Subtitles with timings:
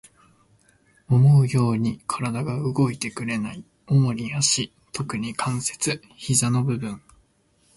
[1.09, 3.63] 思うように体が動いてくれない。
[3.85, 7.03] 主に足、特に関節、膝の部分。